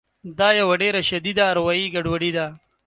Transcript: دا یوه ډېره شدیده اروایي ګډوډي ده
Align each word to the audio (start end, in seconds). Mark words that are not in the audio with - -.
دا 0.39 0.49
یوه 0.59 0.75
ډېره 0.81 1.01
شدیده 1.09 1.43
اروایي 1.51 1.87
ګډوډي 1.95 2.31
ده 2.37 2.45